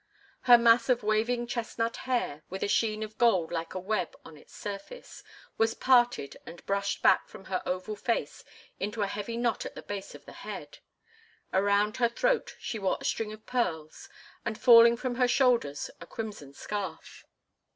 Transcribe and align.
Her 0.49 0.57
mass 0.57 0.89
of 0.89 1.03
waving 1.03 1.45
chestnut 1.45 1.95
hair, 2.09 2.41
with 2.49 2.63
a 2.63 2.67
sheen 2.67 3.03
of 3.03 3.19
gold 3.19 3.51
like 3.51 3.75
a 3.75 3.79
web 3.79 4.15
on 4.25 4.35
its 4.35 4.51
surface, 4.55 5.23
was 5.59 5.75
parted 5.75 6.37
and 6.43 6.65
brushed 6.65 7.03
back 7.03 7.27
from 7.27 7.45
her 7.45 7.61
oval 7.67 7.95
face 7.95 8.43
into 8.79 9.03
a 9.03 9.07
heavy 9.07 9.37
knot 9.37 9.63
at 9.63 9.75
the 9.75 9.83
base 9.83 10.15
of 10.15 10.25
the 10.25 10.31
head. 10.41 10.79
Around 11.53 11.97
her 11.97 12.09
throat 12.09 12.55
she 12.59 12.79
wore 12.79 12.97
a 12.99 13.05
string 13.05 13.31
of 13.31 13.45
pearls, 13.45 14.09
and 14.43 14.57
falling 14.59 14.97
from 14.97 15.17
her 15.17 15.27
shoulders 15.27 15.91
a 15.99 16.07
crimson 16.07 16.55
scarf. 16.55 17.27